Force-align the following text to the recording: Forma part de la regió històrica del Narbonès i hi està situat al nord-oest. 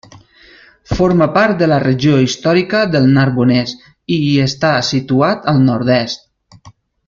Forma 0.99 1.27
part 1.35 1.59
de 1.59 1.67
la 1.71 1.77
regió 1.83 2.15
històrica 2.23 2.81
del 2.95 3.07
Narbonès 3.19 3.75
i 4.17 4.19
hi 4.29 4.33
està 4.49 4.73
situat 4.91 5.47
al 5.53 5.61
nord-oest. 5.71 6.31